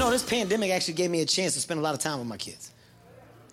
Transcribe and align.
Know, 0.00 0.10
this 0.10 0.22
pandemic 0.22 0.70
actually 0.70 0.94
gave 0.94 1.10
me 1.10 1.20
a 1.20 1.26
chance 1.26 1.52
to 1.54 1.60
spend 1.60 1.78
a 1.78 1.82
lot 1.82 1.94
of 1.94 2.00
time 2.00 2.18
with 2.18 2.26
my 2.26 2.38
kids. 2.38 2.72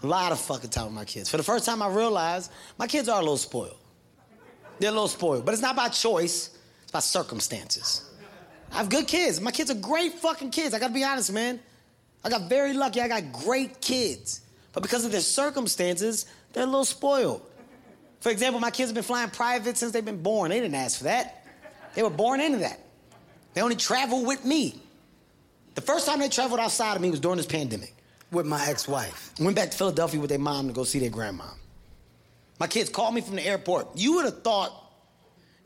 A 0.02 0.08
lot 0.08 0.32
of 0.32 0.40
fucking 0.40 0.70
time 0.70 0.86
with 0.86 0.94
my 0.94 1.04
kids. 1.04 1.30
For 1.30 1.36
the 1.38 1.44
first 1.44 1.66
time, 1.66 1.82
I 1.82 1.90
realized 1.90 2.52
my 2.78 2.88
kids 2.88 3.10
are 3.10 3.18
a 3.20 3.22
little 3.22 3.38
spoiled. 3.38 3.78
They're 4.80 4.90
a 4.90 4.94
little 4.94 5.10
spoiled, 5.10 5.46
but 5.46 5.54
it's 5.54 5.62
not 5.62 5.76
by 5.76 5.90
choice, 5.90 6.58
it's 6.84 6.92
by 6.92 7.00
circumstances. 7.00 8.10
I 8.72 8.78
have 8.78 8.90
good 8.90 9.08
kids. 9.08 9.42
My 9.42 9.52
kids 9.52 9.72
are 9.72 9.76
great 9.76 10.14
fucking 10.14 10.52
kids. 10.52 10.74
I 10.74 10.80
gotta 10.80 10.94
be 10.94 11.04
honest, 11.04 11.34
man. 11.34 11.60
I 12.24 12.30
got 12.30 12.50
very 12.50 12.74
lucky. 12.74 13.02
I 13.02 13.08
got 13.08 13.32
great 13.32 13.82
kids. 13.82 14.42
But 14.72 14.84
because 14.84 15.04
of 15.04 15.12
their 15.12 15.22
circumstances, 15.22 16.28
they're 16.54 16.64
a 16.64 16.68
little 16.68 16.86
spoiled. 16.86 17.42
For 18.20 18.30
example, 18.30 18.60
my 18.60 18.72
kids 18.72 18.90
have 18.90 18.96
been 18.96 19.04
flying 19.04 19.30
private 19.30 19.78
since 19.78 19.92
they've 19.92 20.04
been 20.04 20.22
born. 20.22 20.50
They 20.52 20.60
didn't 20.60 20.76
ask 20.76 21.00
for 21.00 21.06
that. 21.06 21.46
They 21.94 22.04
were 22.04 22.10
born 22.10 22.40
into 22.40 22.60
that. 22.60 22.80
They 23.54 23.62
only 23.62 23.76
travel 23.76 24.26
with 24.26 24.46
me. 24.46 24.82
The 25.78 25.82
first 25.82 26.08
time 26.08 26.18
they 26.18 26.28
traveled 26.28 26.60
outside 26.60 26.96
of 26.96 27.04
me 27.04 27.12
was 27.12 27.20
during 27.20 27.38
this 27.38 27.46
pandemic 27.46 27.94
with 28.32 28.48
my 28.48 28.66
ex-wife. 28.66 29.32
Went 29.40 29.56
back 29.56 29.70
to 29.70 29.78
Philadelphia 29.78 30.20
with 30.20 30.32
their 30.32 30.40
mom 30.40 30.66
to 30.70 30.74
go 30.74 30.84
see 30.84 30.98
their 30.98 31.12
grandma. 31.12 31.44
My 32.60 32.66
kids 32.66 32.90
called 32.90 33.14
me 33.14 33.22
from 33.22 33.36
the 33.36 33.46
airport. 33.46 33.90
You 33.94 34.16
would 34.16 34.26
have 34.26 34.42
thought, 34.42 34.72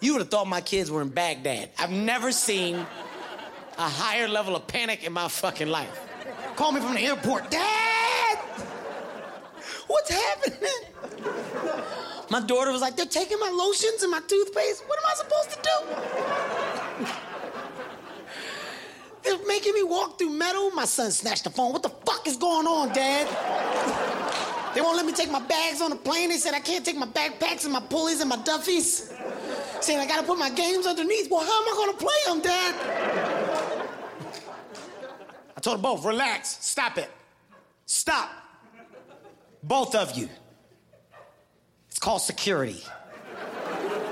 you 0.02 0.12
would 0.12 0.20
have 0.20 0.30
thought 0.30 0.48
my 0.48 0.60
kids 0.60 0.92
were 0.92 1.02
in 1.02 1.08
Baghdad. 1.08 1.70
I've 1.80 1.92
never 1.92 2.34
seen 2.34 2.76
a 2.76 3.88
higher 3.90 4.28
level 4.28 4.54
of 4.54 4.68
panic 4.68 5.06
in 5.06 5.14
my 5.14 5.30
fucking 5.30 5.70
life. 5.70 5.98
Call 6.58 6.74
me 6.74 6.82
from 6.82 6.96
the 6.96 7.02
airport. 7.04 7.50
Dad! 7.50 8.38
What's 9.88 10.10
happening? 10.10 10.70
My 12.30 12.42
daughter 12.42 12.74
was 12.74 12.82
like, 12.82 12.98
they're 12.98 13.06
taking 13.06 13.40
my 13.40 13.50
lotions 13.50 14.04
and 14.04 14.12
my 14.12 14.20
toothpaste. 14.28 14.84
What 14.88 15.00
am 15.00 15.06
I 15.10 15.14
supposed 15.16 15.52
to 15.52 15.60
do? 17.06 17.31
Making 19.48 19.74
me 19.74 19.84
walk 19.84 20.18
through 20.18 20.32
metal. 20.32 20.72
My 20.72 20.86
son 20.86 21.12
snatched 21.12 21.44
the 21.44 21.50
phone. 21.50 21.74
What 21.74 21.84
the 21.84 21.90
fuck 21.90 22.28
is 22.28 22.38
going 22.38 22.68
on, 22.68 22.94
Dad? 22.94 23.28
They 24.74 24.80
won't 24.80 24.96
let 24.96 25.06
me 25.06 25.12
take 25.12 25.30
my 25.30 25.42
bags 25.42 25.82
on 25.82 25.90
the 25.90 25.98
plane. 25.98 26.30
They 26.30 26.38
said 26.38 26.54
I 26.54 26.62
can't 26.62 26.86
take 26.86 26.96
my 26.96 27.06
backpacks 27.06 27.66
and 27.66 27.74
my 27.74 27.82
pulleys 27.82 28.22
and 28.22 28.30
my 28.30 28.38
duffies. 28.38 29.12
Saying 29.82 30.00
I 30.00 30.08
gotta 30.08 30.26
put 30.26 30.40
my 30.40 30.50
games 30.50 30.88
underneath. 30.88 31.30
Well, 31.30 31.42
how 31.42 31.62
am 31.62 31.68
I 31.68 31.76
gonna 31.76 31.98
play 31.98 32.14
them, 32.28 32.42
Dad? 32.42 33.88
I 35.58 35.60
told 35.60 35.76
them 35.76 35.82
both, 35.82 36.06
relax, 36.06 36.58
stop 36.62 36.98
it. 36.98 37.10
Stop. 37.86 38.30
Both 39.62 39.94
of 39.96 40.18
you. 40.18 40.30
It's 41.90 42.00
called 42.00 42.22
security. 42.22 42.82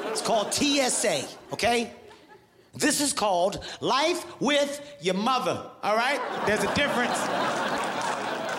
It's 0.08 0.22
called 0.22 0.54
TSA, 0.54 1.24
okay? 1.54 1.94
This 2.76 3.02
is 3.02 3.14
called 3.14 3.64
life 3.82 4.26
with 4.40 4.98
your 5.02 5.16
mother, 5.16 5.66
all 5.84 5.96
right? 5.96 6.20
There's 6.46 6.64
a 6.64 6.74
difference. 6.76 7.18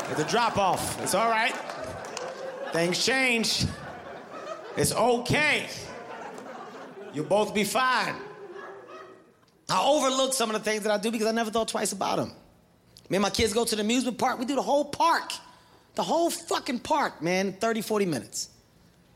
There's 0.08 0.20
a 0.20 0.28
drop 0.28 0.58
off. 0.58 1.00
It's 1.02 1.14
all 1.14 1.30
right. 1.30 1.54
Things 2.72 3.04
change. 3.04 3.64
It's 4.76 4.92
okay. 4.92 5.66
You'll 7.12 7.26
both 7.26 7.54
be 7.54 7.64
fine. 7.64 8.14
I 9.68 9.84
overlook 9.84 10.34
some 10.34 10.50
of 10.50 10.62
the 10.62 10.70
things 10.70 10.82
that 10.82 10.92
I 10.92 10.98
do 10.98 11.10
because 11.10 11.26
I 11.26 11.32
never 11.32 11.50
thought 11.50 11.68
twice 11.68 11.92
about 11.92 12.16
them. 12.16 12.32
Me 13.08 13.16
and 13.16 13.22
my 13.22 13.30
kids 13.30 13.52
go 13.52 13.64
to 13.64 13.76
the 13.76 13.82
amusement 13.82 14.18
park. 14.18 14.38
We 14.38 14.44
do 14.44 14.54
the 14.56 14.62
whole 14.62 14.84
park. 14.84 15.32
The 15.94 16.02
whole 16.02 16.30
fucking 16.30 16.80
park, 16.80 17.20
man, 17.20 17.48
in 17.48 17.52
30, 17.54 17.82
40 17.82 18.06
minutes. 18.06 18.48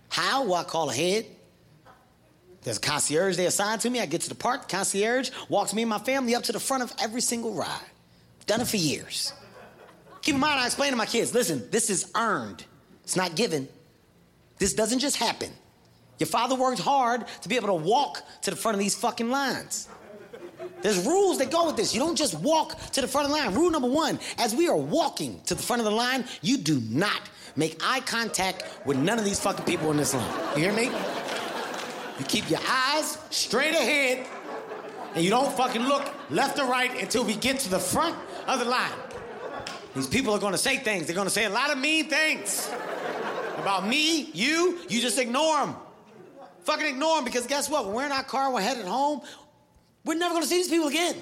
How? 0.09 0.45
Well, 0.45 0.55
I 0.55 0.65
call 0.65 0.91
ahead. 0.91 1.27
There's 2.65 2.79
a 2.79 2.81
concierge 2.81 3.37
they 3.37 3.47
assigned 3.47 3.83
to 3.83 3.91
me. 3.91 4.01
I 4.01 4.07
get 4.07 4.23
to 4.23 4.29
the 4.29 4.35
park, 4.35 4.63
the 4.63 4.77
concierge 4.77 5.31
walks 5.49 5.75
me 5.75 5.83
and 5.83 5.91
my 5.91 5.99
family 5.99 6.35
up 6.35 6.43
to 6.45 6.53
the 6.53 6.61
front 6.61 6.83
of 6.83 6.93
every 7.01 7.21
single 7.21 7.53
ride. 7.53 7.81
Done 8.47 8.61
it 8.61 8.67
for 8.67 8.79
years. 8.79 9.33
Keep 10.23 10.35
in 10.35 10.41
mind, 10.41 10.59
I 10.59 10.67
explain 10.67 10.91
to 10.91 10.97
my 10.97 11.07
kids 11.07 11.35
listen, 11.35 11.69
this 11.71 11.91
is 11.91 12.11
earned, 12.17 12.65
it's 13.05 13.17
not 13.17 13.37
given. 13.37 13.69
This 14.59 14.73
doesn't 14.73 15.01
just 15.01 15.17
happen. 15.17 15.51
Your 16.19 16.27
father 16.27 16.55
worked 16.55 16.81
hard 16.81 17.25
to 17.43 17.49
be 17.49 17.57
able 17.57 17.69
to 17.69 17.75
walk 17.75 18.23
to 18.43 18.51
the 18.51 18.57
front 18.57 18.77
of 18.77 18.79
these 18.79 18.95
fucking 18.95 19.31
lines. 19.31 19.89
There's 20.81 21.05
rules 21.05 21.39
that 21.39 21.51
go 21.51 21.67
with 21.67 21.77
this. 21.77 21.93
You 21.93 22.01
don't 22.01 22.17
just 22.17 22.39
walk 22.41 22.79
to 22.93 23.01
the 23.01 23.09
front 23.09 23.27
of 23.27 23.33
the 23.33 23.39
line. 23.39 23.55
Rule 23.55 23.71
number 23.71 23.89
one 23.89 24.19
as 24.39 24.55
we 24.55 24.69
are 24.69 24.77
walking 24.77 25.41
to 25.47 25.55
the 25.55 25.63
front 25.63 25.81
of 25.81 25.85
the 25.85 25.91
line, 25.93 26.25
you 26.41 26.57
do 26.57 26.81
not 26.89 27.21
make 27.57 27.79
eye 27.83 28.01
contact 28.01 28.65
with 28.87 28.97
none 28.97 29.19
of 29.19 29.25
these 29.25 29.41
fucking 29.41 29.65
people 29.65 29.91
in 29.91 29.97
this 29.97 30.15
line. 30.15 30.57
You 30.57 30.65
hear 30.65 30.73
me? 30.73 30.91
You 32.19 32.25
keep 32.25 32.49
your 32.49 32.61
eyes 32.69 33.19
straight 33.31 33.75
ahead 33.75 34.27
and 35.15 35.25
you 35.25 35.31
don't 35.31 35.53
fucking 35.57 35.83
look 35.83 36.09
left 36.31 36.59
or 36.59 36.67
right 36.67 36.91
until 37.01 37.25
we 37.25 37.35
get 37.35 37.59
to 37.61 37.71
the 37.71 37.79
front 37.79 38.17
of 38.47 38.59
the 38.59 38.65
line. 38.65 38.93
These 39.95 40.07
people 40.09 40.33
are 40.35 40.41
gonna 40.41 40.59
say 40.59 40.77
things. 40.79 41.07
They're 41.07 41.17
gonna 41.17 41.31
say 41.31 41.45
a 41.45 41.51
lot 41.51 41.71
of 41.71 41.79
mean 41.79 42.09
things 42.09 42.69
about 43.59 43.87
me, 43.87 44.31
you. 44.33 44.81
You 44.89 45.01
just 45.01 45.19
ignore 45.19 45.59
them. 45.59 45.77
Fucking 46.65 46.87
ignore 46.87 47.17
them 47.17 47.25
because 47.25 47.47
guess 47.47 47.69
what? 47.69 47.87
When 47.87 47.95
we're 47.95 48.07
in 48.07 48.13
our 48.13 48.25
car, 48.25 48.53
we're 48.53 48.61
headed 48.61 48.87
home, 48.87 49.21
we're 50.05 50.19
never 50.19 50.35
gonna 50.35 50.47
see 50.47 50.57
these 50.57 50.69
people 50.69 50.89
again. 50.89 51.17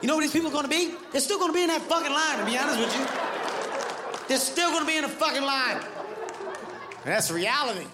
You 0.00 0.08
know 0.08 0.14
what 0.14 0.22
these 0.22 0.32
people 0.32 0.48
are 0.48 0.52
gonna 0.52 0.68
be? 0.68 0.94
They're 1.12 1.20
still 1.20 1.38
gonna 1.38 1.52
be 1.52 1.62
in 1.62 1.68
that 1.68 1.82
fucking 1.82 2.12
line, 2.12 2.38
to 2.38 2.44
be 2.44 2.56
honest 2.56 2.78
with 2.78 2.96
you. 2.96 4.28
They're 4.28 4.38
still 4.38 4.70
gonna 4.70 4.86
be 4.86 4.96
in 4.96 5.02
the 5.02 5.08
fucking 5.08 5.42
line. 5.42 5.82
And 7.04 7.14
that's 7.14 7.30
reality. 7.30 7.86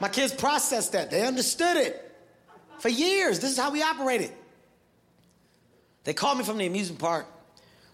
My 0.00 0.08
kids 0.08 0.32
processed 0.32 0.92
that. 0.92 1.10
They 1.10 1.26
understood 1.26 1.76
it. 1.76 2.00
For 2.78 2.88
years, 2.88 3.40
this 3.40 3.52
is 3.52 3.58
how 3.58 3.70
we 3.70 3.82
operated. 3.82 4.32
They 6.04 6.12
called 6.12 6.38
me 6.38 6.44
from 6.44 6.58
the 6.58 6.66
amusement 6.66 7.00
park. 7.00 7.26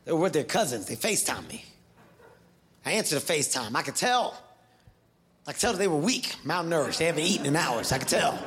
They 0.04 0.12
were 0.12 0.18
with 0.18 0.32
their 0.32 0.44
cousins. 0.44 0.86
They 0.86 0.96
FaceTimed 0.96 1.48
me. 1.48 1.64
I 2.84 2.92
answered 2.92 3.20
the 3.20 3.32
FaceTime. 3.32 3.74
I 3.74 3.82
could 3.82 3.94
tell. 3.94 4.36
I 5.46 5.52
could 5.52 5.60
tell 5.60 5.72
that 5.72 5.78
they 5.78 5.88
were 5.88 5.96
weak, 5.96 6.34
malnourished. 6.44 6.98
They 6.98 7.06
haven't 7.06 7.22
eaten 7.22 7.46
in 7.46 7.56
hours. 7.56 7.92
I 7.92 7.98
could 7.98 8.08
tell. 8.08 8.38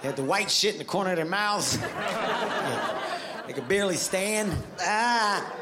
They 0.00 0.08
had 0.08 0.16
the 0.16 0.24
white 0.24 0.50
shit 0.50 0.74
in 0.74 0.78
the 0.78 0.84
corner 0.84 1.10
of 1.10 1.16
their 1.16 1.24
mouths. 1.24 1.78
they 3.46 3.52
could 3.52 3.68
barely 3.68 3.96
stand. 3.96 4.52
Ah. 4.80 5.52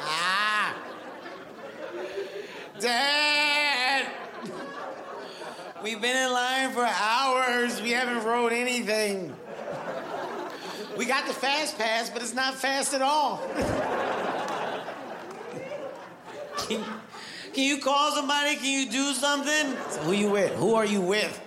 Ah. 0.00 0.76
Dad! 2.78 3.45
We've 5.82 6.00
been 6.00 6.16
in 6.16 6.32
line 6.32 6.70
for 6.72 6.84
hours. 6.84 7.80
We 7.82 7.90
haven't 7.90 8.24
rode 8.24 8.52
anything. 8.52 9.34
We 10.96 11.04
got 11.04 11.26
the 11.26 11.34
fast 11.34 11.78
pass, 11.78 12.08
but 12.08 12.22
it's 12.22 12.34
not 12.34 12.54
fast 12.54 12.94
at 12.94 13.02
all. 13.02 13.42
can, 16.66 16.82
can 17.52 17.64
you 17.64 17.78
call 17.78 18.12
somebody? 18.12 18.56
Can 18.56 18.86
you 18.86 18.90
do 18.90 19.12
something? 19.12 19.76
So 19.90 20.00
who 20.02 20.12
you 20.12 20.30
with? 20.30 20.52
Who 20.54 20.74
are 20.74 20.86
you 20.86 21.02
with? 21.02 21.40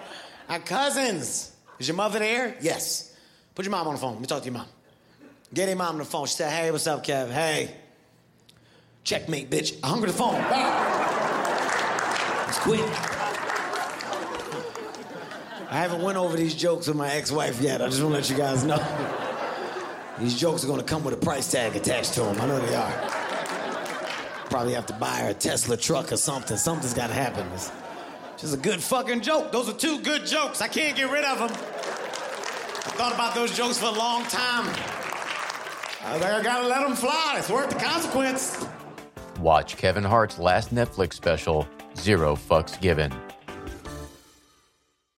Our 0.48 0.60
cousins. 0.60 1.52
Is 1.80 1.88
your 1.88 1.98
mother 1.98 2.20
there? 2.20 2.56
Yes. 2.62 3.16
Put 3.56 3.66
your 3.66 3.72
mom 3.72 3.88
on 3.88 3.96
the 3.96 4.00
phone. 4.00 4.14
Let 4.14 4.22
me 4.22 4.28
talk 4.28 4.40
to 4.40 4.46
your 4.46 4.54
mom. 4.54 4.68
Get 5.54 5.68
your 5.68 5.78
mom 5.78 5.94
on 5.94 5.98
the 6.00 6.06
phone. 6.06 6.28
She 6.28 6.36
said, 6.36 6.52
hey, 6.52 6.70
what's 6.70 6.86
up, 6.86 7.04
Kev? 7.04 7.32
Hey. 7.32 7.76
Checkmate, 9.04 9.50
bitch. 9.50 9.78
I 9.84 9.88
hung 9.88 10.02
the 10.02 10.10
phone. 10.10 10.36
It's 12.48 12.60
quick. 12.60 13.19
I 15.72 15.78
haven't 15.78 16.02
went 16.02 16.18
over 16.18 16.36
these 16.36 16.56
jokes 16.56 16.88
with 16.88 16.98
my 16.98 17.12
ex-wife 17.12 17.62
yet. 17.62 17.82
I 17.82 17.90
just 17.90 18.02
want 18.02 18.14
to 18.14 18.20
let 18.22 18.30
you 18.30 18.36
guys 18.36 18.64
know. 18.64 18.84
These 20.20 20.38
jokes 20.38 20.64
are 20.64 20.68
gonna 20.68 20.84
come 20.84 21.04
with 21.04 21.14
a 21.14 21.18
price 21.18 21.50
tag 21.52 21.76
attached 21.76 22.16
to 22.16 22.22
them. 22.22 22.42
I 22.42 22.48
know 22.48 22.60
they 22.60 22.76
are. 22.76 22.92
Probably 24.50 24.74
have 24.74 24.88
to 24.88 24.94
buy 24.94 25.16
her 25.20 25.30
a 25.30 25.34
Tesla 25.34 25.78
truck 25.78 26.12
or 26.12 26.18
something. 26.18 26.58
Something's 26.58 26.96
gotta 26.96 27.14
happen. 27.14 27.48
It's 27.54 27.72
just 28.38 28.54
a 28.56 28.58
good 28.58 28.82
fucking 28.82 29.22
joke. 29.22 29.52
Those 29.52 29.70
are 29.70 29.74
two 29.74 30.02
good 30.02 30.26
jokes. 30.26 30.60
I 30.60 30.68
can't 30.68 30.98
get 30.98 31.12
rid 31.12 31.24
of 31.24 31.38
them. 31.38 31.52
I 31.52 32.92
thought 32.98 33.14
about 33.14 33.36
those 33.36 33.56
jokes 33.56 33.78
for 33.78 33.86
a 33.86 33.92
long 33.92 34.24
time. 34.24 34.66
I 36.04 36.14
was 36.14 36.22
like, 36.22 36.34
I 36.34 36.44
gotta 36.44 36.68
let 36.68 36.82
them 36.82 36.96
fly. 36.96 37.36
It's 37.38 37.50
worth 37.50 37.70
the 37.70 37.80
consequence. 37.80 38.66
Watch 39.40 39.78
Kevin 39.78 40.04
Hart's 40.04 40.40
last 40.40 40.74
Netflix 40.74 41.14
special, 41.14 41.68
Zero 41.96 42.36
Fucks 42.36 42.82
Given. 42.82 43.14